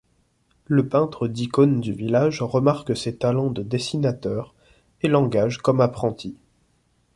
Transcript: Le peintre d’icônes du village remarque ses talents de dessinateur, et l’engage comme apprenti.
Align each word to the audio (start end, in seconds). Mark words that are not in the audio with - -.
Le 0.65 0.87
peintre 0.87 1.27
d’icônes 1.27 1.79
du 1.79 1.93
village 1.93 2.41
remarque 2.41 2.97
ses 2.97 3.17
talents 3.17 3.51
de 3.51 3.61
dessinateur, 3.61 4.55
et 5.03 5.07
l’engage 5.07 5.59
comme 5.59 5.79
apprenti. 5.79 6.39